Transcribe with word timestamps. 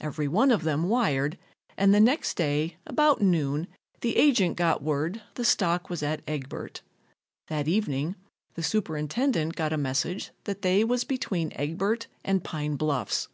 Every 0.00 0.26
one 0.26 0.50
of 0.50 0.64
them 0.64 0.88
wired 0.88 1.38
and 1.76 1.94
the 1.94 2.00
next 2.00 2.36
day 2.36 2.74
about 2.84 3.22
noon 3.22 3.68
the 4.00 4.16
agent 4.16 4.56
got 4.56 4.82
word 4.82 5.22
the 5.34 5.44
stock 5.44 5.88
was 5.88 6.02
at 6.02 6.20
Egbert. 6.26 6.82
That 7.46 7.68
evening 7.68 8.16
the 8.54 8.64
superintendent 8.64 9.54
got 9.54 9.72
a 9.72 9.78
message 9.78 10.32
that 10.46 10.62
they 10.62 10.82
was 10.82 11.04
between 11.04 11.52
Egbert 11.54 12.08
and 12.24 12.42
Pine 12.42 12.74
Bluffs. 12.74 13.28